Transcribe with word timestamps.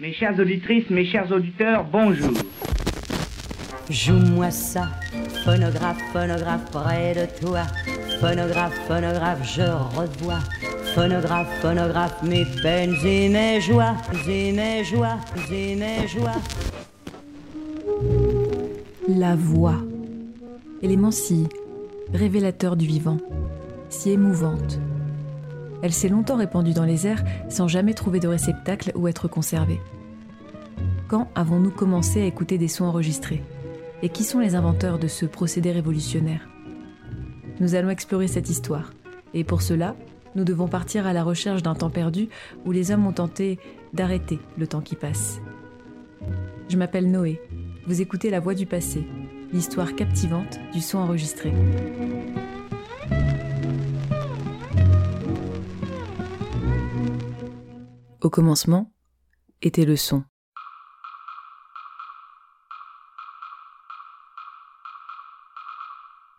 Mes 0.00 0.14
chères 0.14 0.38
auditrices, 0.40 0.88
mes 0.88 1.04
chers 1.04 1.30
auditeurs, 1.30 1.84
bonjour. 1.84 2.32
Joue-moi 3.90 4.50
ça, 4.50 4.88
phonographe, 5.44 6.00
phonographe 6.14 6.70
près 6.70 7.14
de 7.14 7.26
toi. 7.38 7.64
Phonographe, 8.18 8.80
phonographe, 8.88 9.54
je 9.54 9.60
revois. 9.60 10.38
Phonographe, 10.94 11.48
phonographe, 11.60 12.22
mes 12.22 12.46
peines 12.62 12.94
et 13.04 13.28
mes 13.28 13.60
joies, 13.60 13.94
et 14.26 14.52
mes 14.52 14.84
joies, 14.84 15.18
et 15.52 15.76
mes 15.76 16.08
joies. 16.08 16.40
La 19.06 19.36
voix. 19.36 19.82
Élément 20.80 21.10
si 21.10 21.46
révélateur 22.14 22.74
du 22.74 22.86
vivant, 22.86 23.18
si 23.90 24.12
émouvante. 24.12 24.80
Elle 25.82 25.92
s'est 25.92 26.08
longtemps 26.08 26.36
répandue 26.36 26.74
dans 26.74 26.84
les 26.84 27.06
airs 27.06 27.24
sans 27.48 27.68
jamais 27.68 27.94
trouver 27.94 28.20
de 28.20 28.28
réceptacle 28.28 28.92
où 28.94 29.08
être 29.08 29.28
conservée. 29.28 29.80
Quand 31.08 31.28
avons-nous 31.34 31.70
commencé 31.70 32.22
à 32.22 32.26
écouter 32.26 32.58
des 32.58 32.68
sons 32.68 32.84
enregistrés? 32.84 33.42
Et 34.02 34.08
qui 34.08 34.24
sont 34.24 34.38
les 34.38 34.54
inventeurs 34.54 34.98
de 34.98 35.08
ce 35.08 35.26
procédé 35.26 35.72
révolutionnaire? 35.72 36.48
Nous 37.60 37.74
allons 37.74 37.90
explorer 37.90 38.28
cette 38.28 38.48
histoire. 38.48 38.92
Et 39.34 39.44
pour 39.44 39.60
cela, 39.60 39.94
nous 40.34 40.44
devons 40.44 40.68
partir 40.68 41.06
à 41.06 41.12
la 41.12 41.22
recherche 41.22 41.62
d'un 41.62 41.74
temps 41.74 41.90
perdu 41.90 42.28
où 42.64 42.72
les 42.72 42.90
hommes 42.90 43.06
ont 43.06 43.12
tenté 43.12 43.58
d'arrêter 43.92 44.38
le 44.56 44.66
temps 44.66 44.80
qui 44.80 44.96
passe. 44.96 45.40
Je 46.68 46.76
m'appelle 46.76 47.10
Noé. 47.10 47.40
Vous 47.86 48.00
écoutez 48.00 48.30
La 48.30 48.40
Voix 48.40 48.54
du 48.54 48.66
passé, 48.66 49.06
l'histoire 49.52 49.94
captivante 49.96 50.60
du 50.72 50.80
son 50.80 50.98
enregistré. 50.98 51.52
Au 58.30 58.32
commencement 58.32 58.92
était 59.60 59.84
le 59.84 59.96
son. 59.96 60.22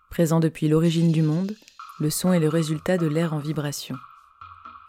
Présent 0.09 0.39
depuis 0.39 0.69
l'origine 0.69 1.11
du 1.11 1.21
monde, 1.21 1.53
le 1.99 2.09
son 2.09 2.31
est 2.31 2.39
le 2.39 2.47
résultat 2.47 2.97
de 2.97 3.07
l'air 3.07 3.33
en 3.33 3.39
vibration. 3.39 3.97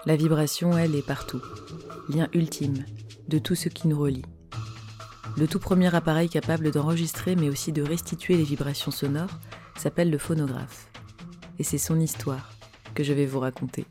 La 0.06 0.14
vibration, 0.14 0.78
elle, 0.78 0.94
est 0.94 1.04
partout, 1.04 1.42
lien 2.08 2.28
ultime 2.34 2.84
de 3.26 3.38
tout 3.38 3.56
ce 3.56 3.68
qui 3.68 3.88
nous 3.88 3.98
relie. 3.98 4.24
Le 5.36 5.48
tout 5.48 5.58
premier 5.58 5.92
appareil 5.92 6.28
capable 6.28 6.70
d'enregistrer 6.70 7.34
mais 7.34 7.48
aussi 7.48 7.72
de 7.72 7.82
restituer 7.82 8.36
les 8.36 8.44
vibrations 8.44 8.92
sonores 8.92 9.40
s'appelle 9.76 10.12
le 10.12 10.18
phonographe. 10.18 10.88
Et 11.58 11.64
c'est 11.64 11.78
son 11.78 11.98
histoire 11.98 12.52
que 12.94 13.02
je 13.02 13.12
vais 13.12 13.26
vous 13.26 13.40
raconter. 13.40 13.86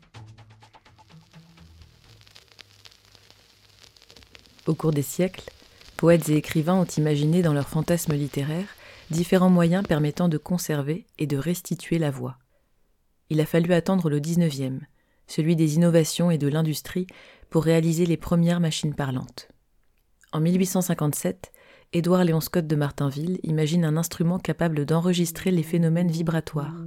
Au 4.72 4.74
cours 4.74 4.92
des 4.92 5.02
siècles, 5.02 5.50
poètes 5.98 6.30
et 6.30 6.36
écrivains 6.36 6.80
ont 6.80 6.86
imaginé 6.86 7.42
dans 7.42 7.52
leurs 7.52 7.68
fantasmes 7.68 8.14
littéraires 8.14 8.74
différents 9.10 9.50
moyens 9.50 9.86
permettant 9.86 10.30
de 10.30 10.38
conserver 10.38 11.04
et 11.18 11.26
de 11.26 11.36
restituer 11.36 11.98
la 11.98 12.10
voix. 12.10 12.38
Il 13.28 13.42
a 13.42 13.44
fallu 13.44 13.74
attendre 13.74 14.08
le 14.08 14.18
19e, 14.18 14.78
celui 15.26 15.56
des 15.56 15.74
innovations 15.74 16.30
et 16.30 16.38
de 16.38 16.48
l'industrie, 16.48 17.06
pour 17.50 17.64
réaliser 17.64 18.06
les 18.06 18.16
premières 18.16 18.60
machines 18.60 18.94
parlantes. 18.94 19.48
En 20.32 20.40
1857, 20.40 21.52
Édouard 21.92 22.24
Léon 22.24 22.40
Scott 22.40 22.66
de 22.66 22.74
Martinville 22.74 23.40
imagine 23.42 23.84
un 23.84 23.98
instrument 23.98 24.38
capable 24.38 24.86
d'enregistrer 24.86 25.50
les 25.50 25.62
phénomènes 25.62 26.10
vibratoires. 26.10 26.82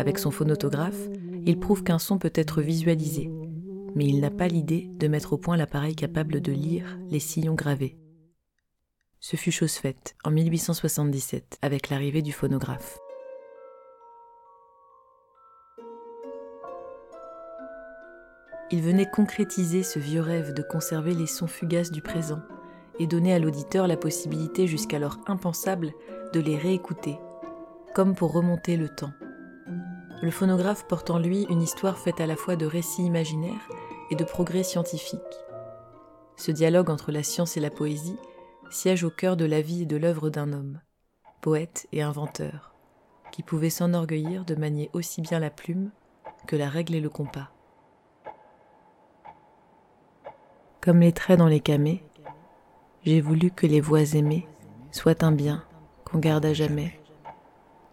Avec 0.00 0.18
son 0.18 0.32
phonotographe, 0.32 1.08
il 1.46 1.58
prouve 1.58 1.82
qu'un 1.82 1.98
son 1.98 2.18
peut 2.18 2.32
être 2.34 2.62
visualisé, 2.62 3.30
mais 3.94 4.06
il 4.06 4.20
n'a 4.20 4.30
pas 4.30 4.48
l'idée 4.48 4.90
de 4.94 5.08
mettre 5.08 5.32
au 5.32 5.38
point 5.38 5.56
l'appareil 5.56 5.94
capable 5.94 6.40
de 6.40 6.52
lire 6.52 6.98
les 7.08 7.20
sillons 7.20 7.54
gravés. 7.54 7.96
Ce 9.20 9.36
fut 9.36 9.52
chose 9.52 9.74
faite 9.74 10.16
en 10.24 10.30
1877 10.30 11.58
avec 11.62 11.90
l'arrivée 11.90 12.22
du 12.22 12.32
phonographe. 12.32 12.98
Il 18.72 18.82
venait 18.82 19.10
concrétiser 19.10 19.82
ce 19.82 19.98
vieux 19.98 20.20
rêve 20.20 20.54
de 20.54 20.62
conserver 20.62 21.12
les 21.12 21.26
sons 21.26 21.48
fugaces 21.48 21.90
du 21.90 22.02
présent 22.02 22.40
et 23.00 23.06
donner 23.06 23.34
à 23.34 23.38
l'auditeur 23.38 23.88
la 23.88 23.96
possibilité 23.96 24.66
jusqu'alors 24.66 25.18
impensable 25.26 25.92
de 26.32 26.40
les 26.40 26.56
réécouter, 26.56 27.18
comme 27.94 28.14
pour 28.14 28.32
remonter 28.32 28.76
le 28.76 28.88
temps. 28.88 29.12
Le 30.22 30.30
phonographe 30.30 30.86
porte 30.86 31.10
en 31.10 31.18
lui 31.18 31.44
une 31.48 31.62
histoire 31.62 31.98
faite 31.98 32.20
à 32.20 32.26
la 32.26 32.36
fois 32.36 32.56
de 32.56 32.66
récits 32.66 33.04
imaginaires 33.04 33.68
et 34.10 34.16
de 34.16 34.24
progrès 34.24 34.62
scientifiques. 34.62 35.20
Ce 36.36 36.50
dialogue 36.50 36.90
entre 36.90 37.10
la 37.10 37.22
science 37.22 37.56
et 37.56 37.60
la 37.60 37.70
poésie 37.70 38.18
siège 38.70 39.02
au 39.02 39.10
cœur 39.10 39.36
de 39.36 39.44
la 39.44 39.62
vie 39.62 39.82
et 39.82 39.86
de 39.86 39.96
l'œuvre 39.96 40.30
d'un 40.30 40.52
homme, 40.52 40.80
poète 41.40 41.88
et 41.92 42.02
inventeur, 42.02 42.74
qui 43.32 43.42
pouvait 43.42 43.70
s'enorgueillir 43.70 44.44
de 44.44 44.54
manier 44.54 44.90
aussi 44.92 45.22
bien 45.22 45.38
la 45.38 45.50
plume 45.50 45.90
que 46.46 46.56
la 46.56 46.68
règle 46.68 46.94
et 46.94 47.00
le 47.00 47.10
compas. 47.10 47.50
Comme 50.80 51.00
les 51.00 51.12
traits 51.12 51.38
dans 51.38 51.46
les 51.46 51.60
camées, 51.60 52.04
j'ai 53.04 53.20
voulu 53.20 53.50
que 53.50 53.66
les 53.66 53.80
voix 53.80 54.14
aimées 54.14 54.46
soient 54.92 55.24
un 55.24 55.32
bien 55.32 55.64
qu'on 56.04 56.18
garde 56.18 56.44
à 56.44 56.52
jamais 56.52 57.00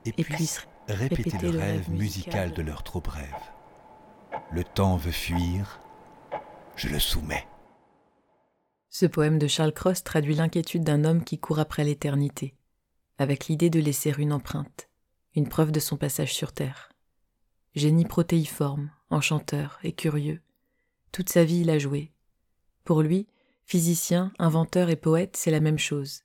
et, 0.05 0.23
puisse 0.23 0.67
répéter, 0.93 1.37
le 1.37 1.57
rêve 1.57 1.89
musical 1.89 2.53
de 2.53 2.61
leur 2.61 2.83
trop 2.83 3.01
brève. 3.01 3.25
Le 4.51 4.63
temps 4.63 4.97
veut 4.97 5.11
fuir, 5.11 5.81
je 6.75 6.89
le 6.89 6.99
soumets. 6.99 7.47
Ce 8.89 9.05
poème 9.05 9.37
de 9.37 9.47
Charles 9.47 9.73
Cross 9.73 10.03
traduit 10.03 10.35
l'inquiétude 10.35 10.83
d'un 10.83 11.03
homme 11.03 11.23
qui 11.23 11.37
court 11.37 11.59
après 11.59 11.83
l'éternité, 11.83 12.55
avec 13.17 13.47
l'idée 13.47 13.69
de 13.69 13.79
laisser 13.79 14.13
une 14.17 14.33
empreinte, 14.33 14.89
une 15.35 15.49
preuve 15.49 15.71
de 15.71 15.79
son 15.79 15.97
passage 15.97 16.33
sur 16.33 16.53
Terre. 16.53 16.91
Génie 17.75 18.05
protéiforme, 18.05 18.89
enchanteur 19.09 19.79
et 19.83 19.93
curieux, 19.93 20.41
toute 21.11 21.29
sa 21.29 21.43
vie 21.43 21.61
il 21.61 21.69
a 21.69 21.79
joué, 21.79 22.11
pour 22.87 23.01
lui, 23.01 23.27
physicien, 23.65 24.31
inventeur 24.39 24.89
et 24.89 24.95
poète, 24.95 25.35
c'est 25.35 25.51
la 25.51 25.59
même 25.59 25.77
chose. 25.77 26.23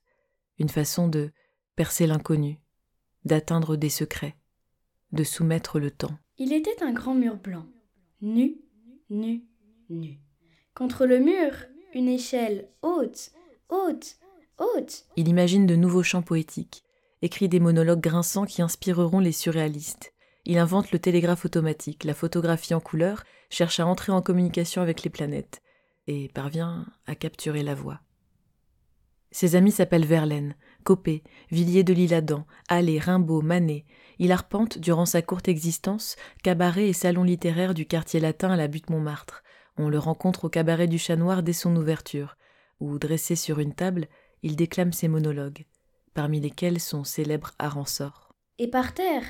Une 0.61 0.69
façon 0.69 1.09
de 1.09 1.33
percer 1.75 2.07
l'inconnu, 2.07 2.61
d'atteindre 3.25 3.75
des 3.75 3.89
secrets, 3.89 4.37
de 5.13 5.25
soumettre 5.25 5.79
le 5.79 5.91
temps. 5.91 6.19
Il 6.39 6.53
était 6.53 6.83
un 6.83 6.93
grand 6.93 7.15
mur 7.15 7.37
blanc, 7.37 7.67
nu, 8.21 8.57
nu, 9.11 9.45
nu. 9.91 10.19
Contre 10.75 11.07
le 11.07 11.19
mur, 11.19 11.53
une 11.95 12.09
échelle 12.09 12.69
haute, 12.83 13.31
haute, 13.69 14.17
haute. 14.59 15.05
Il 15.17 15.29
imagine 15.29 15.67
de 15.67 15.77
nouveaux 15.77 16.03
chants 16.03 16.23
poétiques, 16.23 16.83
écrit 17.21 17.49
des 17.49 17.61
monologues 17.61 18.01
grinçants 18.01 18.47
qui 18.47 18.63
inspireront 18.63 19.21
les 19.21 19.33
surréalistes. 19.33 20.13
Il 20.45 20.59
invente 20.59 20.91
le 20.91 20.99
télégraphe 20.99 21.45
automatique, 21.45 22.05
la 22.05 22.15
photographie 22.15 22.75
en 22.75 22.81
couleur, 22.81 23.25
cherche 23.51 23.79
à 23.79 23.87
entrer 23.87 24.13
en 24.13 24.23
communication 24.23 24.83
avec 24.83 25.03
les 25.03 25.11
planètes 25.11 25.63
et 26.07 26.29
parvient 26.29 26.87
à 27.07 27.15
capturer 27.15 27.63
la 27.63 27.75
voix. 27.75 28.01
Ses 29.31 29.57
amis 29.57 29.73
s'appellent 29.73 30.05
Verlaine, 30.05 30.57
Copé, 30.83 31.23
Villiers 31.51 31.85
de 31.85 31.93
l'Isle-Adam, 31.93 32.47
Allais, 32.69 32.99
Rimbaud, 32.99 33.43
Manet. 33.43 33.85
Il 34.19 34.33
arpente, 34.33 34.79
durant 34.79 35.07
sa 35.07 35.23
courte 35.23 35.49
existence, 35.49 36.17
cabaret 36.43 36.89
et 36.89 36.93
salon 36.93 37.23
littéraire 37.23 37.75
du 37.75 37.87
quartier 37.87 38.21
latin 38.21 38.51
à 38.51 38.57
la 38.57 38.69
butte 38.69 38.91
Montmartre. 38.91 39.43
On 39.77 39.89
le 39.89 39.99
rencontre 39.99 40.45
au 40.45 40.49
cabaret 40.49 40.87
du 40.87 40.99
Chat 40.99 41.17
Noir 41.17 41.43
dès 41.43 41.53
son 41.53 41.75
ouverture, 41.77 42.37
où, 42.81 42.99
dressé 42.99 43.37
sur 43.37 43.59
une 43.59 43.75
table, 43.75 44.09
il 44.43 44.57
déclame 44.57 44.93
ses 44.93 45.09
monologues, 45.09 45.67
parmi 46.15 46.41
lesquels 46.41 46.81
son 46.81 47.05
célèbre 47.05 47.53
Aransor. 47.59 48.35
Et 48.59 48.69
par 48.69 48.95
terre, 48.95 49.25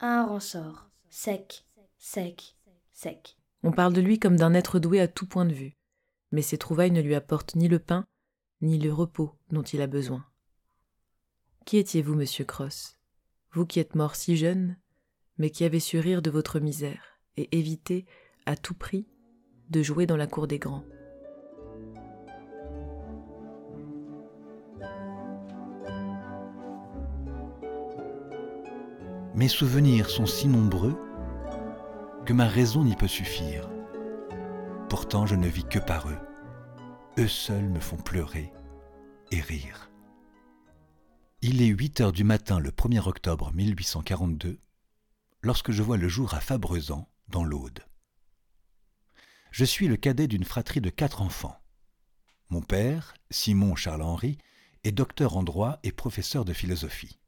un 0.00 0.22
Aransor, 0.22 0.90
sec, 1.10 1.64
sec, 1.98 2.56
sec. 2.92 3.36
On 3.62 3.72
parle 3.72 3.92
de 3.92 4.00
lui 4.00 4.18
comme 4.18 4.36
d'un 4.36 4.54
être 4.54 4.78
doué 4.78 5.00
à 5.00 5.08
tout 5.08 5.26
point 5.26 5.44
de 5.44 5.54
vue 5.54 5.76
mais 6.34 6.42
ces 6.42 6.58
trouvailles 6.58 6.90
ne 6.90 7.00
lui 7.00 7.14
apportent 7.14 7.54
ni 7.54 7.68
le 7.68 7.78
pain, 7.78 8.04
ni 8.60 8.78
le 8.78 8.92
repos 8.92 9.38
dont 9.50 9.62
il 9.62 9.80
a 9.80 9.86
besoin. 9.86 10.26
Qui 11.64 11.78
étiez-vous, 11.78 12.14
monsieur 12.14 12.44
Cross? 12.44 12.98
Vous 13.52 13.64
qui 13.64 13.80
êtes 13.80 13.94
mort 13.94 14.16
si 14.16 14.36
jeune, 14.36 14.76
mais 15.38 15.48
qui 15.48 15.64
avez 15.64 15.80
su 15.80 15.98
rire 15.98 16.20
de 16.20 16.28
votre 16.30 16.60
misère 16.60 17.18
et 17.38 17.56
éviter, 17.56 18.04
à 18.44 18.54
tout 18.54 18.74
prix, 18.74 19.06
de 19.70 19.82
jouer 19.82 20.04
dans 20.04 20.18
la 20.18 20.26
cour 20.26 20.46
des 20.46 20.58
grands. 20.58 20.84
Mes 29.34 29.48
souvenirs 29.48 30.10
sont 30.10 30.26
si 30.26 30.48
nombreux 30.48 30.96
que 32.26 32.34
ma 32.34 32.46
raison 32.46 32.84
n'y 32.84 32.94
peut 32.94 33.08
suffire. 33.08 33.70
Pourtant, 34.90 35.24
je 35.24 35.34
ne 35.34 35.48
vis 35.48 35.64
que 35.64 35.78
par 35.78 36.10
eux. 36.10 36.18
Eux 37.18 37.28
seuls 37.28 37.70
me 37.70 37.80
font 37.80 37.96
pleurer 37.96 38.52
et 39.30 39.40
rire. 39.40 39.90
Il 41.46 41.60
est 41.60 41.66
8 41.66 42.00
heures 42.00 42.12
du 42.12 42.24
matin 42.24 42.58
le 42.58 42.70
1er 42.70 43.06
octobre 43.06 43.52
1842 43.52 44.58
lorsque 45.42 45.72
je 45.72 45.82
vois 45.82 45.98
le 45.98 46.08
jour 46.08 46.32
à 46.32 46.40
Fabrezan, 46.40 47.06
dans 47.28 47.44
l'Aude. 47.44 47.80
Je 49.50 49.66
suis 49.66 49.86
le 49.86 49.98
cadet 49.98 50.26
d'une 50.26 50.44
fratrie 50.44 50.80
de 50.80 50.88
quatre 50.88 51.20
enfants. 51.20 51.60
Mon 52.48 52.62
père, 52.62 53.12
Simon 53.30 53.76
Charles-Henri, 53.76 54.38
est 54.84 54.92
docteur 54.92 55.36
en 55.36 55.42
droit 55.42 55.80
et 55.82 55.92
professeur 55.92 56.46
de 56.46 56.54
philosophie. 56.54 57.18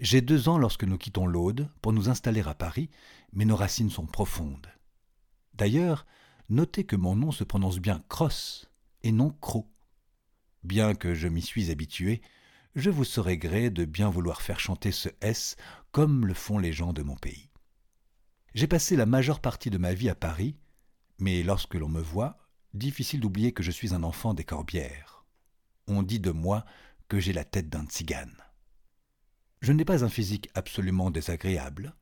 J'ai 0.00 0.20
deux 0.20 0.48
ans 0.48 0.58
lorsque 0.58 0.82
nous 0.82 0.98
quittons 0.98 1.28
l'Aude 1.28 1.70
pour 1.80 1.92
nous 1.92 2.08
installer 2.08 2.42
à 2.42 2.54
Paris, 2.54 2.90
mais 3.32 3.44
nos 3.44 3.54
racines 3.54 3.90
sont 3.90 4.06
profondes. 4.06 4.66
D'ailleurs, 5.54 6.06
notez 6.48 6.82
que 6.82 6.96
mon 6.96 7.14
nom 7.14 7.30
se 7.30 7.44
prononce 7.44 7.78
bien 7.78 8.02
Cross 8.08 8.68
et 9.04 9.12
non 9.12 9.30
Cro. 9.30 9.70
Bien 10.64 10.96
que 10.96 11.14
je 11.14 11.28
m'y 11.28 11.40
suis 11.40 11.70
habitué, 11.70 12.20
je 12.74 12.90
vous 12.90 13.04
saurai 13.04 13.36
gré 13.36 13.70
de 13.70 13.84
bien 13.84 14.08
vouloir 14.08 14.40
faire 14.40 14.60
chanter 14.60 14.92
ce 14.92 15.08
S 15.20 15.56
comme 15.90 16.26
le 16.26 16.34
font 16.34 16.58
les 16.58 16.72
gens 16.72 16.92
de 16.92 17.02
mon 17.02 17.16
pays. 17.16 17.50
J'ai 18.54 18.66
passé 18.66 18.96
la 18.96 19.06
majeure 19.06 19.40
partie 19.40 19.70
de 19.70 19.78
ma 19.78 19.94
vie 19.94 20.08
à 20.08 20.14
Paris, 20.14 20.56
mais 21.18 21.42
lorsque 21.42 21.74
l'on 21.74 21.88
me 21.88 22.00
voit, 22.00 22.38
difficile 22.74 23.20
d'oublier 23.20 23.52
que 23.52 23.62
je 23.62 23.70
suis 23.70 23.94
un 23.94 24.02
enfant 24.02 24.34
des 24.34 24.44
Corbières. 24.44 25.24
On 25.86 26.02
dit 26.02 26.20
de 26.20 26.30
moi 26.30 26.64
que 27.08 27.20
j'ai 27.20 27.32
la 27.32 27.44
tête 27.44 27.68
d'un 27.68 27.84
tzigane. 27.84 28.36
Je 29.60 29.72
n'ai 29.72 29.84
pas 29.84 30.04
un 30.04 30.08
physique 30.08 30.48
absolument 30.54 31.10
désagréable. 31.10 31.94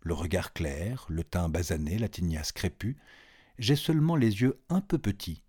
Le 0.00 0.14
regard 0.14 0.52
clair, 0.52 1.06
le 1.08 1.24
teint 1.24 1.48
basané, 1.48 1.98
la 1.98 2.08
tignasse 2.08 2.52
crépue, 2.52 2.98
j'ai 3.58 3.76
seulement 3.76 4.16
les 4.16 4.40
yeux 4.40 4.60
un 4.68 4.80
peu 4.80 4.98
petits, 4.98 5.42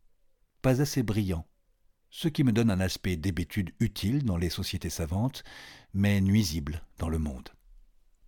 pas 0.61 0.81
assez 0.81 1.01
brillants, 1.01 1.47
ce 2.11 2.27
qui 2.27 2.43
me 2.43 2.51
donne 2.51 2.69
un 2.69 2.81
aspect 2.81 3.15
d'hébétude 3.15 3.71
utile 3.79 4.23
dans 4.23 4.37
les 4.37 4.49
sociétés 4.49 4.89
savantes, 4.89 5.43
mais 5.93 6.21
nuisible 6.21 6.83
dans 6.99 7.09
le 7.09 7.17
monde. 7.17 7.49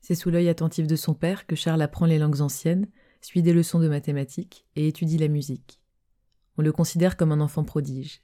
C'est 0.01 0.15
sous 0.15 0.31
l'œil 0.31 0.49
attentif 0.49 0.87
de 0.87 0.95
son 0.95 1.13
père 1.13 1.45
que 1.45 1.55
Charles 1.55 1.81
apprend 1.81 2.05
les 2.05 2.17
langues 2.17 2.41
anciennes, 2.41 2.87
suit 3.21 3.41
des 3.41 3.53
leçons 3.53 3.79
de 3.79 3.87
mathématiques 3.87 4.65
et 4.75 4.87
étudie 4.87 5.17
la 5.17 5.27
musique. 5.27 5.79
On 6.57 6.61
le 6.61 6.71
considère 6.71 7.17
comme 7.17 7.31
un 7.31 7.41
enfant 7.41 7.63
prodige. 7.63 8.21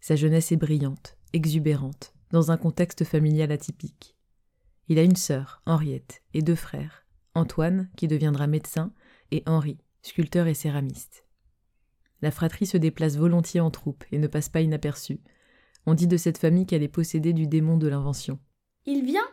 Sa 0.00 0.16
jeunesse 0.16 0.50
est 0.50 0.56
brillante, 0.56 1.16
exubérante, 1.32 2.14
dans 2.30 2.50
un 2.50 2.56
contexte 2.56 3.04
familial 3.04 3.52
atypique. 3.52 4.16
Il 4.88 4.98
a 4.98 5.02
une 5.02 5.16
sœur, 5.16 5.62
Henriette, 5.66 6.22
et 6.34 6.42
deux 6.42 6.54
frères, 6.54 7.06
Antoine, 7.34 7.88
qui 7.96 8.08
deviendra 8.08 8.46
médecin, 8.46 8.92
et 9.30 9.42
Henri, 9.46 9.78
sculpteur 10.02 10.46
et 10.46 10.54
céramiste. 10.54 11.24
La 12.22 12.30
fratrie 12.30 12.66
se 12.66 12.76
déplace 12.76 13.16
volontiers 13.16 13.60
en 13.60 13.70
troupe 13.70 14.04
et 14.12 14.18
ne 14.18 14.28
passe 14.28 14.48
pas 14.48 14.60
inaperçue. 14.60 15.20
On 15.86 15.94
dit 15.94 16.06
de 16.06 16.16
cette 16.16 16.38
famille 16.38 16.66
qu'elle 16.66 16.84
est 16.84 16.88
possédée 16.88 17.32
du 17.32 17.48
démon 17.48 17.76
de 17.76 17.88
l'invention. 17.88 18.38
Il 18.86 19.04
vient, 19.04 19.28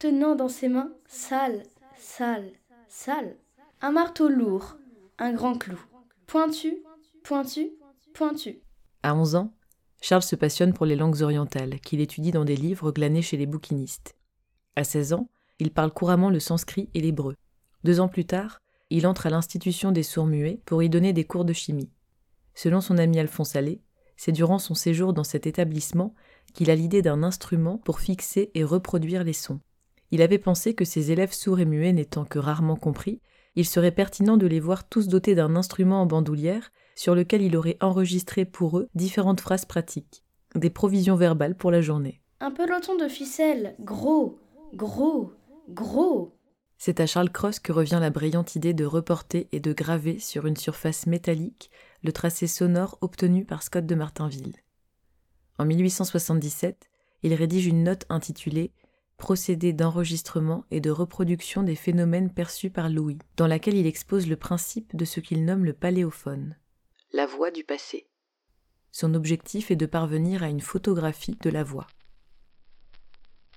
tenant 0.00 0.34
dans 0.34 0.48
ses 0.48 0.68
mains, 0.68 0.92
sale, 1.06 1.62
sale, 1.96 2.50
sale, 2.88 3.36
un 3.80 3.92
marteau 3.92 4.28
lourd, 4.28 4.76
un 5.18 5.32
grand 5.32 5.56
clou, 5.56 5.78
pointu, 6.26 6.82
pointu, 7.22 7.70
pointu. 8.12 8.60
À 9.04 9.14
11 9.14 9.36
ans, 9.36 9.54
Charles 10.00 10.22
se 10.22 10.34
passionne 10.34 10.72
pour 10.72 10.84
les 10.84 10.96
langues 10.96 11.22
orientales, 11.22 11.78
qu'il 11.78 12.00
étudie 12.00 12.32
dans 12.32 12.44
des 12.44 12.56
livres 12.56 12.90
glanés 12.90 13.22
chez 13.22 13.36
les 13.36 13.46
bouquinistes. 13.46 14.16
À 14.74 14.82
16 14.82 15.12
ans, 15.12 15.28
il 15.60 15.70
parle 15.70 15.92
couramment 15.92 16.30
le 16.30 16.40
sanskrit 16.40 16.90
et 16.94 17.00
l'hébreu. 17.00 17.36
Deux 17.84 18.00
ans 18.00 18.08
plus 18.08 18.24
tard, 18.24 18.58
il 18.90 19.06
entre 19.06 19.26
à 19.26 19.30
l'institution 19.30 19.92
des 19.92 20.02
sourds-muets 20.02 20.60
pour 20.66 20.82
y 20.82 20.90
donner 20.90 21.12
des 21.12 21.24
cours 21.24 21.44
de 21.44 21.52
chimie. 21.52 21.90
Selon 22.54 22.80
son 22.80 22.98
ami 22.98 23.18
Alphonse 23.18 23.56
Allais, 23.56 23.80
c'est 24.16 24.32
durant 24.32 24.58
son 24.58 24.74
séjour 24.74 25.12
dans 25.12 25.24
cet 25.24 25.46
établissement 25.46 26.14
qu'il 26.54 26.70
a 26.70 26.74
l'idée 26.74 27.02
d'un 27.02 27.22
instrument 27.22 27.78
pour 27.78 28.00
fixer 28.00 28.50
et 28.54 28.64
reproduire 28.64 29.24
les 29.24 29.32
sons. 29.32 29.60
Il 30.10 30.22
avait 30.22 30.38
pensé 30.38 30.74
que 30.74 30.84
ses 30.84 31.10
élèves 31.10 31.32
sourds 31.32 31.60
et 31.60 31.64
muets 31.64 31.92
n'étant 31.92 32.24
que 32.24 32.38
rarement 32.38 32.76
compris, 32.76 33.20
il 33.56 33.66
serait 33.66 33.92
pertinent 33.92 34.36
de 34.36 34.46
les 34.46 34.60
voir 34.60 34.88
tous 34.88 35.08
dotés 35.08 35.34
d'un 35.34 35.56
instrument 35.56 36.02
en 36.02 36.06
bandoulière 36.06 36.70
sur 36.94 37.14
lequel 37.14 37.42
il 37.42 37.56
aurait 37.56 37.78
enregistré 37.80 38.44
pour 38.44 38.78
eux 38.78 38.88
différentes 38.94 39.40
phrases 39.40 39.64
pratiques, 39.64 40.22
des 40.54 40.70
provisions 40.70 41.16
verbales 41.16 41.56
pour 41.56 41.70
la 41.70 41.80
journée. 41.80 42.20
Un 42.40 42.50
peloton 42.50 42.96
de 42.96 43.08
ficelle, 43.08 43.74
gros, 43.80 44.38
gros, 44.74 45.32
gros. 45.68 46.36
C'est 46.76 47.00
à 47.00 47.06
Charles 47.06 47.30
Cross 47.30 47.60
que 47.60 47.72
revient 47.72 47.98
la 48.00 48.10
brillante 48.10 48.56
idée 48.56 48.74
de 48.74 48.84
reporter 48.84 49.48
et 49.52 49.60
de 49.60 49.72
graver 49.72 50.18
sur 50.18 50.46
une 50.46 50.56
surface 50.56 51.06
métallique 51.06 51.70
le 52.02 52.12
tracé 52.12 52.46
sonore 52.46 52.98
obtenu 53.00 53.44
par 53.44 53.62
Scott 53.62 53.86
de 53.86 53.94
Martinville. 53.94 54.56
En 55.58 55.64
1877, 55.64 56.88
il 57.22 57.34
rédige 57.34 57.66
une 57.66 57.84
note 57.84 58.04
intitulée 58.08 58.72
Procédé 59.18 59.72
d'enregistrement 59.72 60.64
et 60.72 60.80
de 60.80 60.90
reproduction 60.90 61.62
des 61.62 61.76
phénomènes 61.76 62.32
perçus 62.32 62.70
par 62.70 62.88
Louis, 62.88 63.18
dans 63.36 63.46
laquelle 63.46 63.76
il 63.76 63.86
expose 63.86 64.26
le 64.26 64.34
principe 64.34 64.96
de 64.96 65.04
ce 65.04 65.20
qu'il 65.20 65.44
nomme 65.44 65.64
le 65.64 65.74
paléophone, 65.74 66.56
la 67.12 67.26
voix 67.26 67.52
du 67.52 67.62
passé. 67.62 68.08
Son 68.90 69.14
objectif 69.14 69.70
est 69.70 69.76
de 69.76 69.86
parvenir 69.86 70.42
à 70.42 70.48
une 70.48 70.60
photographie 70.60 71.36
de 71.40 71.50
la 71.50 71.62
voix. 71.62 71.86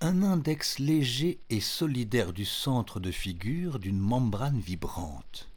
Un 0.01 0.21
index 0.21 0.77
léger 0.77 1.39
et 1.49 1.61
solidaire 1.61 2.31
du 2.31 2.45
centre 2.45 2.99
de 2.99 3.09
figure 3.11 3.79
d'une 3.79 3.97
membrane 3.97 4.59
vibrante. 4.59 5.49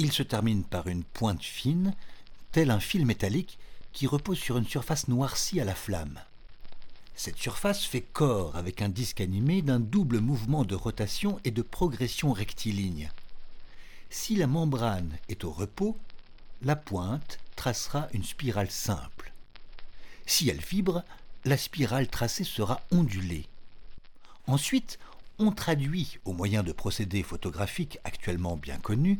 Il 0.00 0.12
se 0.12 0.22
termine 0.22 0.64
par 0.64 0.86
une 0.86 1.04
pointe 1.04 1.42
fine, 1.42 1.94
tel 2.52 2.70
un 2.70 2.80
fil 2.80 3.04
métallique 3.04 3.58
qui 3.92 4.06
repose 4.06 4.38
sur 4.38 4.56
une 4.56 4.66
surface 4.66 5.08
noircie 5.08 5.60
à 5.60 5.64
la 5.66 5.74
flamme. 5.74 6.18
Cette 7.14 7.36
surface 7.36 7.84
fait 7.84 8.00
corps 8.00 8.56
avec 8.56 8.80
un 8.80 8.88
disque 8.88 9.20
animé 9.20 9.60
d'un 9.60 9.78
double 9.78 10.20
mouvement 10.20 10.64
de 10.64 10.74
rotation 10.74 11.38
et 11.44 11.50
de 11.50 11.60
progression 11.60 12.32
rectiligne. 12.32 13.10
Si 14.08 14.36
la 14.36 14.46
membrane 14.46 15.18
est 15.28 15.44
au 15.44 15.50
repos, 15.50 15.98
la 16.62 16.76
pointe 16.76 17.38
tracera 17.54 18.08
une 18.14 18.24
spirale 18.24 18.70
simple. 18.70 19.34
Si 20.24 20.48
elle 20.48 20.62
vibre, 20.62 21.04
la 21.44 21.58
spirale 21.58 22.08
tracée 22.08 22.44
sera 22.44 22.80
ondulée. 22.90 23.44
Ensuite, 24.46 24.98
on 25.38 25.52
traduit, 25.52 26.18
au 26.24 26.32
moyen 26.32 26.62
de 26.62 26.72
procédés 26.72 27.22
photographiques 27.22 27.98
actuellement 28.04 28.56
bien 28.56 28.78
connus, 28.78 29.18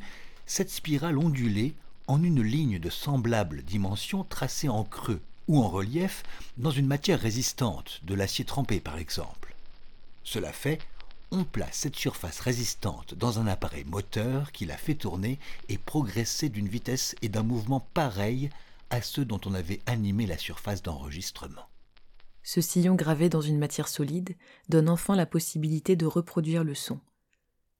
cette 0.50 0.70
spirale 0.70 1.16
ondulée 1.16 1.74
en 2.08 2.24
une 2.24 2.42
ligne 2.42 2.80
de 2.80 2.90
semblable 2.90 3.62
dimension 3.62 4.24
tracée 4.24 4.68
en 4.68 4.82
creux 4.82 5.20
ou 5.46 5.62
en 5.62 5.68
relief 5.68 6.24
dans 6.56 6.72
une 6.72 6.88
matière 6.88 7.20
résistante, 7.20 8.00
de 8.02 8.14
l'acier 8.14 8.44
trempé 8.44 8.80
par 8.80 8.98
exemple. 8.98 9.54
Cela 10.24 10.52
fait, 10.52 10.80
on 11.30 11.44
place 11.44 11.76
cette 11.76 11.94
surface 11.94 12.40
résistante 12.40 13.14
dans 13.14 13.38
un 13.38 13.46
appareil 13.46 13.84
moteur 13.84 14.50
qui 14.50 14.66
la 14.66 14.76
fait 14.76 14.96
tourner 14.96 15.38
et 15.68 15.78
progresser 15.78 16.48
d'une 16.48 16.66
vitesse 16.66 17.14
et 17.22 17.28
d'un 17.28 17.44
mouvement 17.44 17.86
pareil 17.94 18.50
à 18.90 19.02
ceux 19.02 19.24
dont 19.24 19.40
on 19.46 19.54
avait 19.54 19.80
animé 19.86 20.26
la 20.26 20.36
surface 20.36 20.82
d'enregistrement. 20.82 21.68
Ce 22.42 22.60
sillon 22.60 22.96
gravé 22.96 23.28
dans 23.28 23.40
une 23.40 23.60
matière 23.60 23.86
solide 23.86 24.34
donne 24.68 24.88
enfin 24.88 25.14
la 25.14 25.26
possibilité 25.26 25.94
de 25.94 26.06
reproduire 26.06 26.64
le 26.64 26.74
son. 26.74 26.98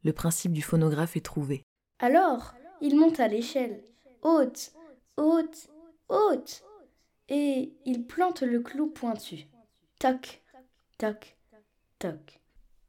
Le 0.05 0.13
principe 0.13 0.53
du 0.53 0.63
phonographe 0.63 1.17
est 1.17 1.21
trouvé. 1.21 1.65
Alors, 1.99 2.55
il 2.81 2.97
monte 2.97 3.21
à 3.21 3.29
l'échelle, 3.29 3.83
haute, 4.23 4.73
haute, 5.17 5.69
haute, 6.09 6.63
et 7.29 7.73
il 7.85 8.07
plante 8.07 8.43
le 8.43 8.61
clou 8.61 8.89
pointu. 8.89 9.47
Toc, 9.99 10.43
toc, 10.99 11.37
toc. 11.99 12.41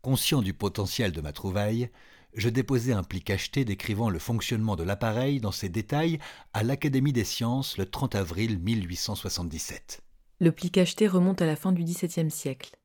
Conscient 0.02 0.42
du 0.42 0.54
potentiel 0.54 1.12
de 1.12 1.22
ma 1.22 1.32
trouvaille, 1.34 1.90
je 2.34 2.50
déposai 2.50 2.94
un 2.94 3.04
pli 3.04 3.22
cacheté 3.22 3.66
décrivant 3.66 4.10
le 4.10 4.20
fonctionnement 4.20 4.76
de 4.76 4.84
l'appareil 4.84 5.42
dans 5.42 5.52
ses 5.52 5.70
détails 5.70 6.20
à 6.54 6.64
l'Académie 6.64 7.14
des 7.14 7.26
sciences 7.26 7.78
le 7.78 7.86
30 7.86 8.16
avril 8.16 8.58
1877. 8.60 10.02
Le 10.40 10.52
pli 10.52 10.72
cacheté 10.72 11.08
remonte 11.08 11.42
à 11.42 11.46
la 11.46 11.56
fin 11.56 11.72
du 11.72 11.84
XVIIe 11.84 12.32
siècle. 12.32 12.78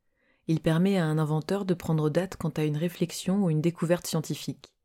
Il 0.49 0.61
permet 0.61 0.99
à 0.99 1.07
un 1.07 1.19
inventeur 1.19 1.65
de 1.65 1.75
prendre 1.75 2.11
date 2.11 2.37
quant 2.37 2.51
à 2.51 2.65
une 2.65 2.77
réflexion 2.77 3.45
ou 3.45 3.51
une 3.51 3.61
découverte 3.61 4.07
scientifique. 4.07 4.76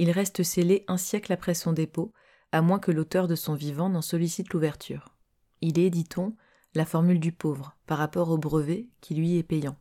Il 0.00 0.10
reste 0.10 0.42
scellé 0.42 0.82
un 0.88 0.96
siècle 0.96 1.30
après 1.30 1.52
son 1.52 1.74
dépôt, 1.74 2.14
à 2.52 2.62
moins 2.62 2.78
que 2.78 2.90
l'auteur 2.90 3.28
de 3.28 3.34
son 3.34 3.52
vivant 3.52 3.90
n'en 3.90 4.00
sollicite 4.00 4.54
l'ouverture. 4.54 5.14
Il 5.60 5.78
est, 5.78 5.90
dit-on, 5.90 6.34
la 6.74 6.86
formule 6.86 7.20
du 7.20 7.32
pauvre 7.32 7.76
par 7.84 7.98
rapport 7.98 8.30
au 8.30 8.38
brevet 8.38 8.88
qui 9.02 9.14
lui 9.14 9.36
est 9.36 9.42
payant. 9.42 9.76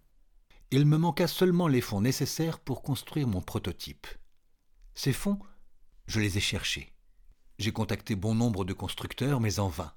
Il 0.71 0.85
me 0.85 0.97
manqua 0.97 1.27
seulement 1.27 1.69
les 1.69 1.79
fonds 1.79 2.01
nécessaires 2.01 2.59
pour 2.59 2.81
construire 2.81 3.29
mon 3.29 3.39
prototype. 3.39 4.07
Ces 4.93 5.13
fonds, 5.13 5.39
je 6.07 6.19
les 6.19 6.37
ai 6.37 6.41
cherchés. 6.41 6.93
J'ai 7.57 7.71
contacté 7.71 8.17
bon 8.17 8.35
nombre 8.35 8.65
de 8.65 8.73
constructeurs, 8.73 9.39
mais 9.39 9.59
en 9.59 9.69
vain 9.69 9.93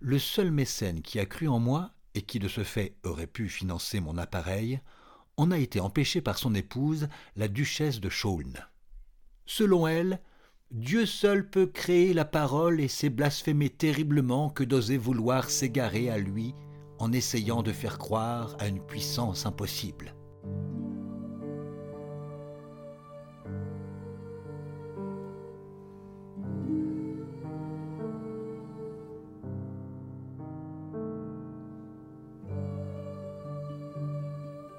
le 0.00 0.18
seul 0.18 0.50
mécène 0.50 1.00
qui 1.00 1.20
a 1.20 1.26
cru 1.26 1.46
en 1.46 1.60
moi 1.60 1.92
et 2.14 2.22
qui 2.22 2.40
de 2.40 2.48
ce 2.48 2.64
fait 2.64 2.96
aurait 3.04 3.28
pu 3.28 3.48
financer 3.48 4.00
mon 4.00 4.18
appareil, 4.18 4.80
en 5.36 5.52
a 5.52 5.58
été 5.58 5.78
empêché 5.78 6.20
par 6.20 6.38
son 6.38 6.56
épouse, 6.56 7.08
la 7.36 7.46
duchesse 7.46 8.00
de 8.00 8.08
Chaulnes. 8.08 8.66
Selon 9.46 9.86
elle, 9.86 10.20
Dieu 10.70 11.04
seul 11.04 11.48
peut 11.48 11.66
créer 11.66 12.14
la 12.14 12.24
parole 12.24 12.80
et 12.80 12.88
c'est 12.88 13.10
blasphémer 13.10 13.68
terriblement 13.68 14.48
que 14.48 14.64
d'oser 14.64 14.96
vouloir 14.96 15.50
s'égarer 15.50 16.08
à 16.08 16.18
lui 16.18 16.54
en 16.98 17.12
essayant 17.12 17.62
de 17.62 17.72
faire 17.72 17.98
croire 17.98 18.56
à 18.58 18.68
une 18.68 18.80
puissance 18.80 19.44
impossible. 19.44 20.14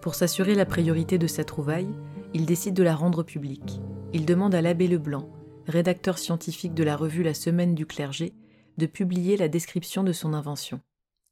Pour 0.01 0.15
s'assurer 0.15 0.55
la 0.55 0.65
priorité 0.65 1.17
de 1.17 1.27
sa 1.27 1.43
trouvaille, 1.43 1.93
il 2.33 2.45
décide 2.45 2.73
de 2.73 2.83
la 2.83 2.95
rendre 2.95 3.23
publique. 3.23 3.79
Il 4.15 4.27
demande 4.27 4.53
à 4.53 4.61
l'abbé 4.61 4.87
Leblanc, 4.87 5.27
rédacteur 5.65 6.19
scientifique 6.19 6.75
de 6.75 6.83
la 6.83 6.95
revue 6.95 7.23
La 7.23 7.33
Semaine 7.33 7.73
du 7.73 7.87
Clergé, 7.87 8.35
de 8.77 8.85
publier 8.85 9.37
la 9.37 9.47
description 9.47 10.03
de 10.03 10.11
son 10.11 10.35
invention. 10.35 10.81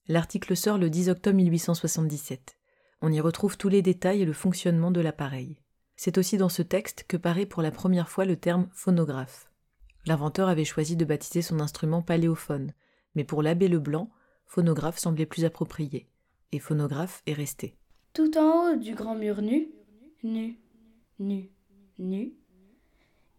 L'article 0.07 0.57
sort 0.57 0.79
le 0.79 0.89
10 0.89 1.09
octobre 1.09 1.35
1877. 1.37 2.57
On 3.03 3.11
y 3.11 3.21
retrouve 3.21 3.55
tous 3.55 3.69
les 3.69 3.83
détails 3.83 4.23
et 4.23 4.25
le 4.25 4.33
fonctionnement 4.33 4.89
de 4.89 4.99
l'appareil. 4.99 5.59
C'est 5.95 6.17
aussi 6.17 6.37
dans 6.37 6.49
ce 6.49 6.63
texte 6.63 7.05
que 7.07 7.17
paraît 7.17 7.45
pour 7.45 7.61
la 7.61 7.69
première 7.69 8.09
fois 8.09 8.25
le 8.25 8.35
terme 8.35 8.67
phonographe. 8.73 9.51
L'inventeur 10.07 10.49
avait 10.49 10.65
choisi 10.65 10.95
de 10.95 11.05
baptiser 11.05 11.43
son 11.43 11.59
instrument 11.59 12.01
paléophone, 12.01 12.73
mais 13.13 13.23
pour 13.23 13.43
l'abbé 13.43 13.67
Leblanc, 13.67 14.09
phonographe 14.47 14.97
semblait 14.97 15.27
plus 15.27 15.45
approprié, 15.45 16.09
et 16.51 16.57
phonographe 16.57 17.21
est 17.27 17.33
resté. 17.33 17.77
Tout 18.13 18.39
en 18.39 18.71
haut 18.71 18.75
du 18.75 18.95
grand 18.95 19.13
mur 19.13 19.43
nu, 19.43 19.69
nu, 20.23 20.57
nu, 21.19 21.51
nu, 21.99 22.33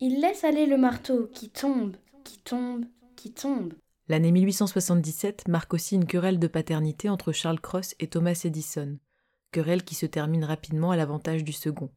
il 0.05 0.21
laisse 0.21 0.43
aller 0.43 0.67
le 0.67 0.77
marteau 0.77 1.31
qui 1.33 1.49
tombe, 1.49 1.97
qui 2.25 2.39
tombe, 2.39 2.85
qui 3.15 3.31
tombe. 3.31 3.73
L'année 4.09 4.33
1877 4.33 5.47
marque 5.47 5.75
aussi 5.75 5.95
une 5.95 6.07
querelle 6.07 6.41
de 6.41 6.49
paternité 6.49 7.09
entre 7.09 7.31
Charles 7.31 7.61
Cross 7.61 7.95
et 8.01 8.09
Thomas 8.09 8.41
Edison, 8.43 8.99
querelle 9.53 9.85
qui 9.85 9.95
se 9.95 10.07
termine 10.07 10.43
rapidement 10.43 10.91
à 10.91 10.97
l'avantage 10.97 11.45
du 11.45 11.53
second. 11.53 11.89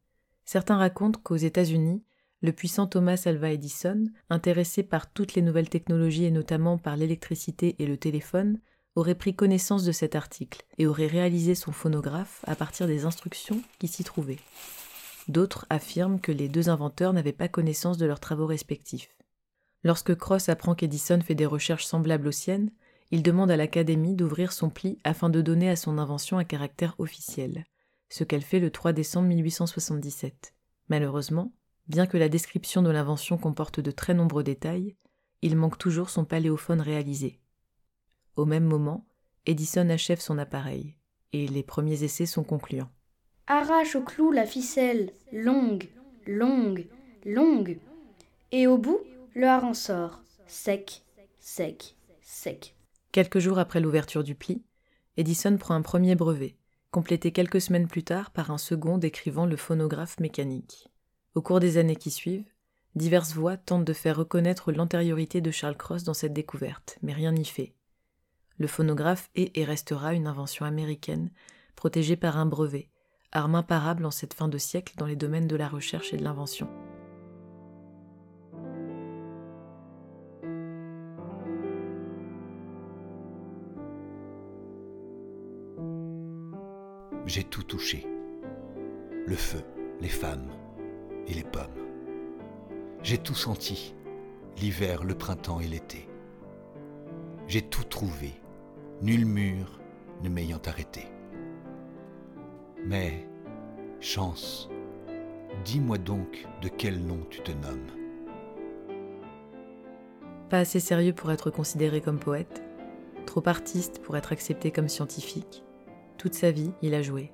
Certains 0.45 0.77
racontent 0.77 1.19
qu'aux 1.19 1.35
États-Unis, 1.35 2.03
le 2.43 2.51
puissant 2.51 2.85
Thomas 2.85 3.23
Alva 3.25 3.49
Edison, 3.49 4.03
intéressé 4.29 4.83
par 4.83 5.11
toutes 5.11 5.33
les 5.33 5.41
nouvelles 5.41 5.69
technologies 5.69 6.25
et 6.25 6.31
notamment 6.31 6.77
par 6.77 6.97
l'électricité 6.97 7.75
et 7.79 7.87
le 7.87 7.97
téléphone, 7.97 8.59
aurait 8.93 9.15
pris 9.15 9.35
connaissance 9.35 9.83
de 9.83 9.91
cet 9.91 10.13
article 10.13 10.63
et 10.77 10.85
aurait 10.85 11.07
réalisé 11.07 11.55
son 11.55 11.71
phonographe 11.71 12.45
à 12.45 12.55
partir 12.55 12.85
des 12.85 13.05
instructions 13.05 13.63
qui 13.79 13.87
s'y 13.87 14.03
trouvaient. 14.03 14.37
D'autres 15.27 15.65
affirment 15.69 16.19
que 16.19 16.31
les 16.31 16.49
deux 16.49 16.69
inventeurs 16.69 17.13
n'avaient 17.13 17.33
pas 17.33 17.47
connaissance 17.47 17.97
de 17.97 18.05
leurs 18.05 18.19
travaux 18.19 18.45
respectifs. 18.45 19.15
Lorsque 19.83 20.15
Cross 20.15 20.49
apprend 20.49 20.75
qu'Edison 20.75 21.19
fait 21.21 21.35
des 21.35 21.45
recherches 21.45 21.85
semblables 21.85 22.27
aux 22.27 22.31
siennes, 22.31 22.71
il 23.11 23.23
demande 23.23 23.51
à 23.51 23.57
l'Académie 23.57 24.15
d'ouvrir 24.15 24.51
son 24.51 24.69
pli 24.69 24.99
afin 25.03 25.29
de 25.29 25.41
donner 25.41 25.69
à 25.69 25.75
son 25.75 25.97
invention 25.97 26.37
un 26.37 26.43
caractère 26.43 26.95
officiel, 26.99 27.65
ce 28.09 28.23
qu'elle 28.23 28.41
fait 28.41 28.59
le 28.59 28.71
3 28.71 28.93
décembre 28.93 29.27
1877. 29.27 30.53
Malheureusement, 30.89 31.53
bien 31.87 32.07
que 32.07 32.17
la 32.17 32.29
description 32.29 32.81
de 32.81 32.89
l'invention 32.89 33.37
comporte 33.37 33.79
de 33.79 33.91
très 33.91 34.13
nombreux 34.13 34.43
détails, 34.43 34.95
il 35.41 35.55
manque 35.55 35.77
toujours 35.77 36.09
son 36.09 36.25
paléophone 36.25 36.81
réalisé. 36.81 37.39
Au 38.35 38.45
même 38.45 38.65
moment, 38.65 39.07
Edison 39.45 39.89
achève 39.89 40.19
son 40.19 40.37
appareil, 40.37 40.97
et 41.31 41.47
les 41.47 41.63
premiers 41.63 42.03
essais 42.03 42.25
sont 42.25 42.43
concluants. 42.43 42.89
Arrache 43.47 43.95
au 43.95 44.01
clou 44.01 44.31
la 44.31 44.45
ficelle, 44.45 45.11
longue, 45.31 45.87
longue, 46.27 46.87
longue, 47.25 47.77
et 48.51 48.67
au 48.67 48.77
bout, 48.77 48.99
le 49.35 49.47
hareng 49.47 49.73
sort, 49.73 50.21
sec, 50.47 51.03
sec, 51.39 51.95
sec. 52.21 52.75
Quelques 53.11 53.39
jours 53.39 53.59
après 53.59 53.79
l'ouverture 53.79 54.23
du 54.23 54.35
pli, 54.35 54.63
Edison 55.17 55.57
prend 55.57 55.75
un 55.75 55.81
premier 55.81 56.15
brevet, 56.15 56.55
complété 56.91 57.31
quelques 57.31 57.61
semaines 57.61 57.87
plus 57.87 58.03
tard 58.03 58.31
par 58.31 58.51
un 58.51 58.57
second 58.57 58.97
décrivant 58.97 59.45
le 59.45 59.57
phonographe 59.57 60.19
mécanique. 60.19 60.89
Au 61.35 61.41
cours 61.41 61.59
des 61.59 61.77
années 61.77 61.95
qui 61.95 62.11
suivent, 62.11 62.49
diverses 62.95 63.33
voix 63.33 63.57
tentent 63.57 63.85
de 63.85 63.93
faire 63.93 64.17
reconnaître 64.17 64.71
l'antériorité 64.71 65.41
de 65.41 65.51
Charles 65.51 65.77
Cross 65.77 66.03
dans 66.03 66.13
cette 66.13 66.33
découverte, 66.33 66.97
mais 67.01 67.13
rien 67.13 67.31
n'y 67.31 67.45
fait 67.45 67.73
le 68.57 68.67
phonographe 68.67 69.29
est 69.35 69.57
et 69.57 69.63
restera 69.63 70.13
une 70.13 70.27
invention 70.27 70.65
américaine, 70.65 71.29
protégée 71.75 72.15
par 72.15 72.37
un 72.37 72.45
brevet, 72.45 72.89
arme 73.35 73.55
imparable 73.55 74.05
en 74.05 74.11
cette 74.11 74.33
fin 74.33 74.47
de 74.47 74.57
siècle 74.57 74.93
dans 74.97 75.05
les 75.05 75.15
domaines 75.15 75.47
de 75.47 75.55
la 75.55 75.67
recherche 75.67 76.13
et 76.13 76.17
de 76.17 76.23
l'invention. 76.23 76.69
J'ai 87.25 87.43
tout 87.43 87.63
touché. 87.63 88.07
Le 89.25 89.35
feu, 89.35 89.63
les 89.99 90.09
femmes 90.09 90.51
et 91.27 91.33
les 91.33 91.43
pommes. 91.43 91.63
J'ai 93.03 93.17
tout 93.17 93.35
senti. 93.35 93.95
L'hiver, 94.57 95.03
le 95.03 95.15
printemps 95.15 95.59
et 95.59 95.67
l'été. 95.67 96.07
J'ai 97.47 97.63
tout 97.63 97.83
trouvé 97.83 98.31
nul 99.01 99.25
mur 99.25 99.79
ne 100.23 100.29
m'ayant 100.29 100.61
arrêté. 100.65 101.14
Mais, 102.85 103.27
chance, 103.99 104.69
dis-moi 105.63 105.97
donc 105.97 106.45
de 106.61 106.67
quel 106.67 106.99
nom 106.99 107.17
tu 107.31 107.41
te 107.41 107.51
nommes. 107.51 107.87
Pas 110.49 110.59
assez 110.59 110.79
sérieux 110.79 111.13
pour 111.13 111.31
être 111.31 111.49
considéré 111.49 111.99
comme 111.99 112.19
poète, 112.19 112.63
trop 113.25 113.41
artiste 113.47 114.03
pour 114.03 114.15
être 114.15 114.31
accepté 114.31 114.69
comme 114.69 114.87
scientifique, 114.87 115.63
toute 116.19 116.35
sa 116.35 116.51
vie 116.51 116.71
il 116.83 116.93
a 116.93 117.01
joué, 117.01 117.31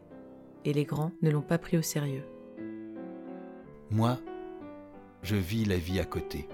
et 0.63 0.72
les 0.72 0.86
grands 0.86 1.12
ne 1.22 1.29
l'ont 1.29 1.41
pas 1.41 1.58
pris 1.58 1.77
au 1.77 1.81
sérieux. 1.81 2.24
Moi, 3.89 4.17
je 5.22 5.36
vis 5.36 5.65
la 5.65 5.75
vie 5.75 6.00
à 6.00 6.05
côté, 6.05 6.48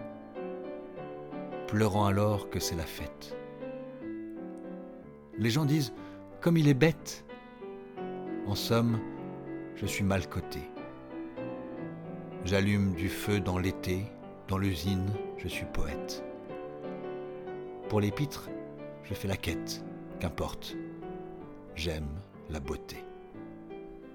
pleurant 1.68 2.08
alors 2.08 2.50
que 2.50 2.60
c'est 2.60 2.76
la 2.76 2.88
fête. 2.88 3.38
Les 5.38 5.52
gens 5.52 5.66
disent 5.66 5.94
Comme 6.42 6.58
il 6.58 6.68
est 6.68 6.74
bête. 6.74 7.27
En 8.48 8.56
somme, 8.56 9.02
je 9.76 9.86
suis 9.86 10.06
mal 10.06 10.26
coté. 10.30 10.62
J'allume 12.46 12.94
du 12.96 13.10
feu 13.10 13.42
dans 13.42 13.58
l'été, 13.58 14.06
dans 14.48 14.58
l'usine, 14.58 15.06
je 15.38 15.50
suis 15.50 15.66
poète. 15.66 16.24
Pour 17.90 18.00
l'épître, 18.00 18.50
je 19.04 19.14
fais 19.14 19.28
la 19.28 19.36
quête, 19.36 19.84
qu'importe. 20.22 20.78
J'aime 21.76 22.08
la 22.50 22.62
beauté. 22.62 23.04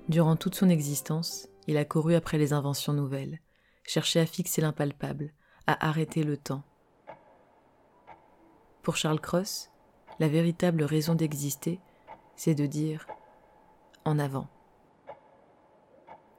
Durant 0.09 0.37
toute 0.37 0.55
son 0.55 0.71
existence, 0.71 1.49
il 1.67 1.77
a 1.77 1.85
couru 1.85 2.15
après 2.15 2.39
les 2.39 2.55
inventions 2.55 2.95
nouvelles, 2.95 3.39
cherché 3.85 4.19
à 4.19 4.25
fixer 4.25 4.63
l'impalpable, 4.63 5.35
à 5.67 5.89
arrêter 5.89 6.23
le 6.23 6.39
temps. 6.39 6.63
Pour 8.83 8.97
Charles 8.97 9.21
Cross, 9.21 9.71
la 10.21 10.29
véritable 10.29 10.85
raison 10.85 11.15
d'exister, 11.15 11.81
c'est 12.35 12.55
de 12.55 12.65
dire 12.65 13.07
en 14.05 14.19
avant. 14.19 14.49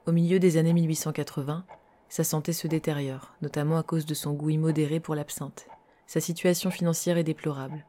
Au 0.06 0.12
milieu 0.12 0.40
des 0.40 0.58
années 0.58 0.74
1880, 0.74 1.66
sa 2.10 2.24
santé 2.24 2.54
se 2.54 2.68
détériore, 2.68 3.34
notamment 3.42 3.78
à 3.78 3.84
cause 3.84 4.06
de 4.06 4.14
son 4.14 4.34
goût 4.34 4.50
immodéré 4.50 5.00
pour 5.00 5.16
l'absinthe. 5.16 5.68
Sa 6.06 6.20
situation 6.20 6.70
financière 6.70 7.18
est 7.18 7.24
déplorable. 7.24 7.86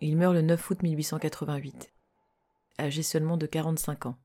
Il 0.00 0.16
meurt 0.16 0.34
le 0.34 0.42
9 0.42 0.70
août 0.70 0.82
1888, 0.82 1.92
âgé 2.78 3.02
seulement 3.02 3.36
de 3.36 3.46
45 3.46 4.06
ans. 4.06 4.16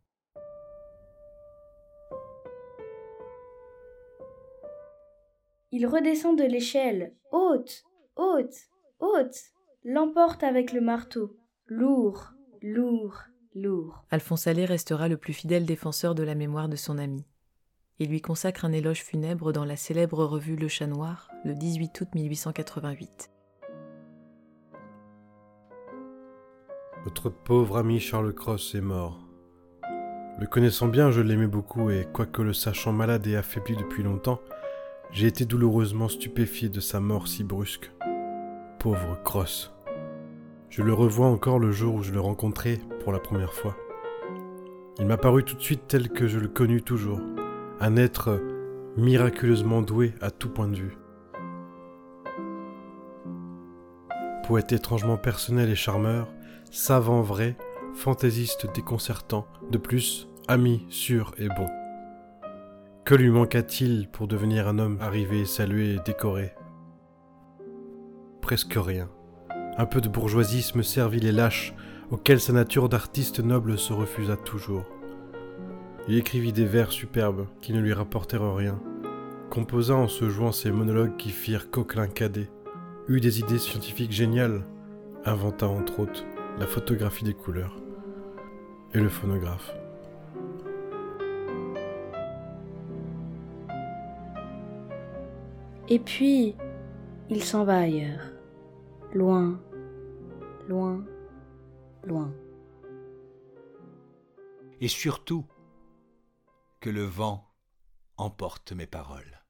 Il 5.71 5.85
redescend 5.85 6.37
de 6.37 6.43
l'échelle, 6.43 7.13
haute, 7.31 7.83
haute, 8.15 8.55
haute 8.99 9.37
l'emporte 9.83 10.43
avec 10.43 10.73
le 10.73 10.81
marteau. 10.81 11.37
Lourd, 11.65 12.33
lourd, 12.61 13.21
lourd. 13.57 14.03
Alphonse 14.11 14.47
Allais 14.47 14.65
restera 14.65 15.07
le 15.07 15.17
plus 15.17 15.33
fidèle 15.33 15.65
défenseur 15.65 16.15
de 16.15 16.23
la 16.23 16.35
mémoire 16.35 16.69
de 16.69 16.75
son 16.75 16.97
ami. 16.97 17.25
Il 17.99 18.09
lui 18.09 18.21
consacre 18.21 18.63
un 18.65 18.71
éloge 18.71 19.03
funèbre 19.03 19.51
dans 19.51 19.65
la 19.65 19.75
célèbre 19.75 20.23
revue 20.23 20.55
Le 20.55 20.67
Chat 20.67 20.87
Noir, 20.87 21.29
le 21.43 21.55
18 21.55 22.01
août 22.01 22.07
1888. 22.13 23.31
Votre 27.03 27.29
pauvre 27.29 27.77
ami 27.77 27.99
Charles 27.99 28.33
Cross 28.33 28.75
est 28.75 28.81
mort. 28.81 29.19
Le 30.39 30.45
connaissant 30.45 30.87
bien, 30.87 31.09
je 31.09 31.21
l'aimais 31.21 31.47
beaucoup 31.47 31.89
et, 31.89 32.07
quoique 32.13 32.43
le 32.43 32.53
sachant 32.53 32.91
malade 32.91 33.25
et 33.25 33.35
affaibli 33.35 33.75
depuis 33.75 34.03
longtemps, 34.03 34.39
j'ai 35.11 35.27
été 35.27 35.45
douloureusement 35.45 36.09
stupéfié 36.09 36.69
de 36.69 36.79
sa 36.79 36.99
mort 36.99 37.27
si 37.27 37.43
brusque. 37.43 37.91
Pauvre 38.77 39.17
Cross. 39.23 39.76
Je 40.69 40.83
le 40.83 40.93
revois 40.93 41.27
encore 41.27 41.59
le 41.59 41.71
jour 41.71 41.95
où 41.95 42.03
je 42.03 42.11
le 42.11 42.19
rencontrai 42.19 42.79
pour 43.03 43.11
la 43.11 43.19
première 43.19 43.53
fois. 43.53 43.75
Il 44.99 45.05
m'a 45.05 45.17
paru 45.17 45.43
tout 45.43 45.55
de 45.55 45.61
suite 45.61 45.87
tel 45.87 46.09
que 46.09 46.27
je 46.27 46.39
le 46.39 46.47
connus 46.47 46.81
toujours, 46.81 47.21
un 47.79 47.95
être 47.95 48.41
miraculeusement 48.97 49.81
doué 49.81 50.13
à 50.21 50.31
tout 50.31 50.49
point 50.49 50.67
de 50.67 50.75
vue. 50.75 50.97
Poète 54.47 54.71
étrangement 54.71 55.17
personnel 55.17 55.69
et 55.69 55.75
charmeur, 55.75 56.27
savant 56.71 57.21
vrai, 57.21 57.57
fantaisiste 57.93 58.67
déconcertant, 58.73 59.47
de 59.71 59.77
plus, 59.77 60.29
ami 60.47 60.85
sûr 60.89 61.33
et 61.37 61.47
bon. 61.47 61.67
Que 63.05 63.15
lui 63.15 63.29
manqua-t-il 63.29 64.09
pour 64.09 64.27
devenir 64.27 64.67
un 64.67 64.79
homme 64.79 64.97
arrivé, 64.99 65.45
salué 65.45 65.95
et 65.95 65.99
décoré? 66.05 66.53
Presque 68.41 68.73
rien. 68.75 69.09
Un 69.79 69.85
peu 69.85 70.01
de 70.01 70.09
bourgeoisisme 70.09 70.81
servit 70.81 71.19
les 71.19 71.31
lâches 71.31 71.75
auxquels 72.09 72.39
sa 72.39 72.51
nature 72.51 72.89
d'artiste 72.89 73.39
noble 73.39 73.77
se 73.77 73.93
refusa 73.93 74.35
toujours. 74.35 74.85
Il 76.07 76.17
écrivit 76.17 76.51
des 76.51 76.65
vers 76.65 76.91
superbes 76.91 77.45
qui 77.61 77.73
ne 77.73 77.79
lui 77.79 77.93
rapportèrent 77.93 78.55
rien, 78.55 78.79
composa 79.51 79.93
en 79.93 80.07
se 80.07 80.29
jouant 80.29 80.51
ces 80.51 80.71
monologues 80.71 81.15
qui 81.17 81.29
firent 81.29 81.69
Coquelin 81.69 82.07
cadet, 82.07 82.49
eut 83.07 83.19
des 83.19 83.39
idées 83.39 83.59
scientifiques 83.59 84.11
géniales, 84.11 84.63
inventa 85.25 85.67
entre 85.67 85.99
autres 85.99 86.25
la 86.59 86.65
photographie 86.65 87.25
des 87.25 87.35
couleurs 87.35 87.75
et 88.95 88.99
le 88.99 89.09
phonographe. 89.09 89.75
Et 95.87 95.99
puis, 95.99 96.55
il 97.29 97.43
s'en 97.43 97.63
va 97.63 97.77
ailleurs. 97.77 98.31
Loin, 99.13 99.59
loin, 100.67 101.05
loin. 102.03 102.33
Et 104.79 104.87
surtout, 104.87 105.45
que 106.79 106.89
le 106.89 107.03
vent 107.03 107.47
emporte 108.17 108.71
mes 108.71 108.85
paroles. 108.85 109.41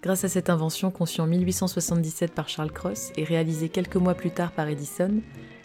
Grâce 0.00 0.24
à 0.24 0.28
cette 0.28 0.48
invention 0.48 0.90
conçue 0.90 1.20
en 1.20 1.26
1877 1.26 2.32
par 2.32 2.48
Charles 2.48 2.72
Cross 2.72 3.12
et 3.16 3.24
réalisée 3.24 3.68
quelques 3.68 3.96
mois 3.96 4.14
plus 4.14 4.30
tard 4.30 4.52
par 4.52 4.68
Edison, 4.68 5.20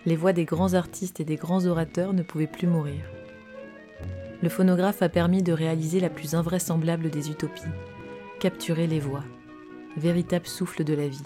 les 0.06 0.16
voix 0.16 0.34
des 0.34 0.44
grands 0.44 0.74
artistes 0.74 1.20
et 1.20 1.26
des 1.26 1.36
grands 1.36 1.66
orateurs 1.66 2.14
ne 2.14 2.24
pouvaient 2.24 2.48
plus 2.48 2.68
mourir. 2.68 3.06
Le 4.42 4.50
phonographe 4.50 5.02
a 5.02 5.08
permis 5.08 5.44
de 5.44 5.54
réaliser 5.54 6.00
la 6.00 6.10
plus 6.10 6.36
invraisemblable 6.36 7.10
des 7.10 7.30
utopies, 7.30 7.62
capturer 8.40 8.88
les 8.88 9.00
voix, 9.00 9.24
véritable 9.98 10.48
souffle 10.48 10.84
de 10.84 10.94
la 10.94 11.08
vie. 11.08 11.24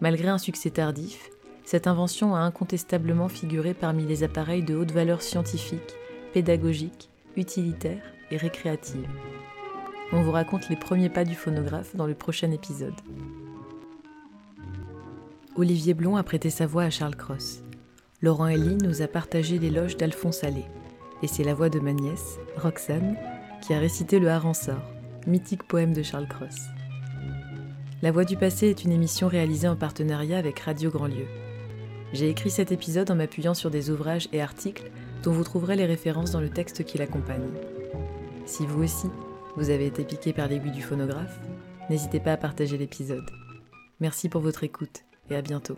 Malgré 0.00 0.28
un 0.28 0.38
succès 0.38 0.70
tardif, 0.70 1.30
cette 1.64 1.86
invention 1.86 2.34
a 2.34 2.40
incontestablement 2.40 3.28
figuré 3.28 3.74
parmi 3.74 4.04
les 4.04 4.24
appareils 4.24 4.62
de 4.62 4.74
haute 4.74 4.92
valeur 4.92 5.22
scientifique, 5.22 5.94
pédagogique, 6.32 7.10
utilitaire 7.36 8.02
et 8.30 8.36
récréative. 8.36 9.08
On 10.12 10.22
vous 10.22 10.32
raconte 10.32 10.68
les 10.68 10.76
premiers 10.76 11.10
pas 11.10 11.24
du 11.24 11.34
phonographe 11.34 11.94
dans 11.94 12.06
le 12.06 12.14
prochain 12.14 12.50
épisode. 12.50 12.94
Olivier 15.56 15.94
Blond 15.94 16.16
a 16.16 16.22
prêté 16.22 16.50
sa 16.50 16.66
voix 16.66 16.84
à 16.84 16.90
Charles 16.90 17.16
Cross. 17.16 17.62
Laurent 18.22 18.48
Elie 18.48 18.76
nous 18.82 19.02
a 19.02 19.06
partagé 19.06 19.58
l'éloge 19.58 19.96
d'Alphonse 19.96 20.42
Allais. 20.42 20.68
Et 21.22 21.26
c'est 21.26 21.44
la 21.44 21.54
voix 21.54 21.68
de 21.68 21.80
ma 21.80 21.92
nièce, 21.92 22.38
Roxane, 22.56 23.16
qui 23.60 23.74
a 23.74 23.78
récité 23.78 24.18
le 24.18 24.30
Harançor, 24.30 24.80
mythique 25.26 25.62
poème 25.64 25.92
de 25.92 26.02
Charles 26.02 26.28
Cross. 26.28 26.56
La 28.02 28.12
Voix 28.12 28.24
du 28.24 28.38
passé 28.38 28.68
est 28.68 28.84
une 28.84 28.92
émission 28.92 29.28
réalisée 29.28 29.68
en 29.68 29.76
partenariat 29.76 30.38
avec 30.38 30.58
Radio 30.60 30.90
Grandlieu. 30.90 31.26
J'ai 32.14 32.30
écrit 32.30 32.48
cet 32.48 32.72
épisode 32.72 33.10
en 33.10 33.14
m'appuyant 33.14 33.52
sur 33.52 33.70
des 33.70 33.90
ouvrages 33.90 34.26
et 34.32 34.40
articles 34.40 34.90
dont 35.22 35.32
vous 35.32 35.44
trouverez 35.44 35.76
les 35.76 35.84
références 35.84 36.30
dans 36.30 36.40
le 36.40 36.48
texte 36.48 36.82
qui 36.84 36.96
l'accompagne. 36.96 37.50
Si 38.46 38.64
vous 38.64 38.82
aussi, 38.82 39.08
vous 39.56 39.68
avez 39.68 39.86
été 39.86 40.04
piqué 40.04 40.32
par 40.32 40.48
l'aiguille 40.48 40.70
du 40.70 40.80
phonographe, 40.80 41.38
n'hésitez 41.90 42.20
pas 42.20 42.32
à 42.32 42.38
partager 42.38 42.78
l'épisode. 42.78 43.30
Merci 44.00 44.30
pour 44.30 44.40
votre 44.40 44.64
écoute 44.64 45.04
et 45.28 45.36
à 45.36 45.42
bientôt. 45.42 45.76